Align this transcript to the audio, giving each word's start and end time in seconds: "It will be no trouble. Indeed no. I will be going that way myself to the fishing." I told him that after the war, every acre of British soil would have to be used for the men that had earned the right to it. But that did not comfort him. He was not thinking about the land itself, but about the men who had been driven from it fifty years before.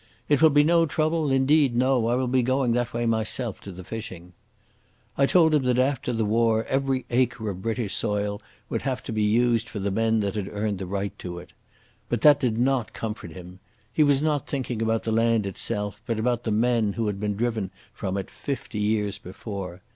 "It 0.27 0.41
will 0.41 0.49
be 0.49 0.63
no 0.63 0.87
trouble. 0.87 1.29
Indeed 1.29 1.75
no. 1.75 2.07
I 2.07 2.15
will 2.15 2.25
be 2.25 2.41
going 2.41 2.71
that 2.71 2.91
way 2.91 3.05
myself 3.05 3.61
to 3.61 3.71
the 3.71 3.83
fishing." 3.83 4.33
I 5.15 5.27
told 5.27 5.53
him 5.53 5.61
that 5.65 5.77
after 5.77 6.11
the 6.11 6.25
war, 6.25 6.63
every 6.63 7.05
acre 7.11 7.51
of 7.51 7.61
British 7.61 7.93
soil 7.93 8.41
would 8.67 8.81
have 8.81 9.03
to 9.03 9.11
be 9.11 9.21
used 9.21 9.69
for 9.69 9.77
the 9.77 9.91
men 9.91 10.21
that 10.21 10.33
had 10.33 10.49
earned 10.51 10.79
the 10.79 10.87
right 10.87 11.15
to 11.19 11.37
it. 11.37 11.53
But 12.09 12.21
that 12.21 12.39
did 12.39 12.57
not 12.57 12.93
comfort 12.93 13.33
him. 13.33 13.59
He 13.93 14.01
was 14.01 14.23
not 14.23 14.47
thinking 14.47 14.81
about 14.81 15.03
the 15.03 15.11
land 15.11 15.45
itself, 15.45 16.01
but 16.07 16.17
about 16.17 16.45
the 16.45 16.51
men 16.51 16.93
who 16.93 17.05
had 17.05 17.19
been 17.19 17.35
driven 17.35 17.69
from 17.93 18.17
it 18.17 18.31
fifty 18.31 18.79
years 18.79 19.19
before. 19.19 19.81